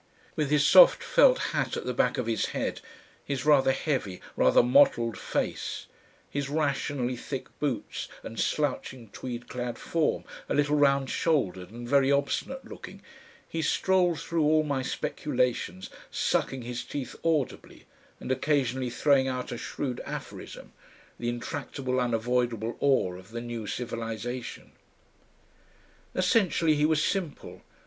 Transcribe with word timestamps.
With 0.35 0.49
his 0.49 0.65
soft 0.65 1.03
felt 1.03 1.37
hat 1.53 1.77
at 1.77 1.85
the 1.85 1.93
back 1.93 2.17
of 2.17 2.25
his 2.25 2.47
head, 2.57 2.81
his 3.23 3.45
rather 3.45 3.71
heavy, 3.71 4.19
rather 4.35 4.63
mottled 4.63 5.15
face, 5.15 5.85
his 6.27 6.49
rationally 6.49 7.15
thick 7.15 7.49
boots 7.59 8.07
and 8.23 8.39
slouching 8.39 9.09
tweed 9.09 9.47
clad 9.47 9.77
form, 9.77 10.23
a 10.49 10.55
little 10.55 10.75
round 10.75 11.11
shouldered 11.11 11.69
and 11.69 11.87
very 11.87 12.11
obstinate 12.11 12.65
looking, 12.65 13.03
he 13.47 13.61
strolls 13.61 14.23
through 14.23 14.43
all 14.43 14.63
my 14.63 14.81
speculations 14.81 15.91
sucking 16.09 16.63
his 16.63 16.83
teeth 16.83 17.15
audibly, 17.23 17.85
and 18.19 18.31
occasionally 18.31 18.89
throwing 18.89 19.27
out 19.27 19.51
a 19.51 19.55
shrewd 19.59 19.99
aphorism, 20.03 20.73
the 21.19 21.29
intractable 21.29 21.99
unavoidable 21.99 22.75
ore 22.79 23.17
of 23.17 23.29
the 23.29 23.39
new 23.39 23.67
civilisation. 23.67 24.71
Essentially 26.15 26.73
he 26.73 26.87
was 26.87 27.05
simple. 27.05 27.61